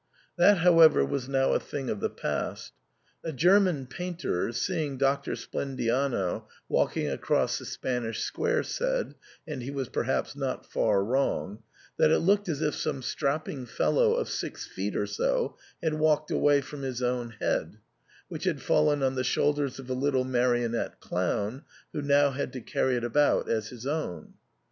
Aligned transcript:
That 0.35 0.57
however 0.57 1.05
was 1.05 1.29
now 1.29 1.53
a 1.53 1.59
thing 1.59 1.87
of 1.87 1.99
the 1.99 2.09
past. 2.09 2.73
A 3.23 3.31
Ger 3.31 3.59
man 3.59 3.85
painter, 3.85 4.51
seeing 4.51 4.97
Doctor 4.97 5.33
Splendiano 5.33 6.45
walking 6.67 7.07
across 7.07 7.59
the 7.59 7.65
Spanish 7.67 8.21
Square, 8.23 8.63
said— 8.63 9.13
and 9.47 9.61
he 9.61 9.69
was 9.69 9.89
perhaps 9.89 10.35
not 10.35 10.65
far 10.65 11.03
wrong— 11.03 11.61
that 11.97 12.09
it 12.09 12.17
looked 12.17 12.49
as 12.49 12.63
if 12.63 12.73
some 12.73 13.03
strapping 13.03 13.67
fellow 13.67 14.15
of 14.15 14.27
six 14.27 14.65
feet 14.65 14.95
or 14.95 15.05
so 15.05 15.55
had 15.83 15.93
walked 15.93 16.31
away 16.31 16.61
from 16.61 16.81
his 16.81 17.03
own 17.03 17.35
head, 17.39 17.77
which 18.27 18.45
had 18.45 18.59
fallen 18.59 19.03
on 19.03 19.13
the 19.13 19.23
shoulders 19.23 19.77
of 19.77 19.87
a 19.87 19.93
little 19.93 20.23
marionette 20.25 20.99
clown, 20.99 21.63
who 21.93 22.01
now 22.01 22.31
had 22.31 22.51
to 22.53 22.59
carry 22.61 22.95
it 22.95 23.03
about 23.03 23.47
as 23.47 23.67
his 23.67 23.85
own. 23.85 24.33